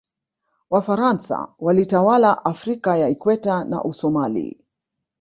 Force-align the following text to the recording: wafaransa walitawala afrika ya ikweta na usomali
wafaransa 0.69 1.53
walitawala 1.59 2.45
afrika 2.45 2.97
ya 2.97 3.09
ikweta 3.09 3.63
na 3.63 3.83
usomali 3.83 4.63